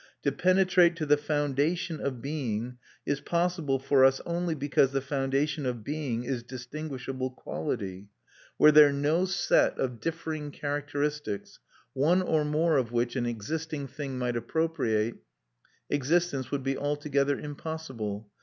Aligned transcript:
To 0.23 0.31
penetrate 0.31 0.95
to 0.95 1.05
the 1.05 1.15
foundation 1.15 1.99
of 2.01 2.23
being 2.23 2.79
is 3.05 3.21
possible 3.21 3.77
for 3.77 4.03
us 4.03 4.19
only 4.25 4.55
because 4.55 4.93
the 4.93 4.99
foundation 4.99 5.63
of 5.67 5.83
being 5.83 6.23
is 6.23 6.41
distinguishable 6.41 7.29
quality; 7.29 8.07
were 8.57 8.71
there 8.71 8.91
no 8.91 9.25
set 9.25 9.77
of 9.77 9.99
differing 9.99 10.49
characteristics, 10.49 11.59
one 11.93 12.23
or 12.23 12.43
more 12.43 12.77
of 12.77 12.91
which 12.91 13.15
an 13.15 13.27
existing 13.27 13.85
thing 13.87 14.17
might 14.17 14.35
appropriate, 14.35 15.17
existence 15.91 16.49
would 16.49 16.63
be 16.63 16.75
altogether 16.75 17.39
impossible. 17.39 18.27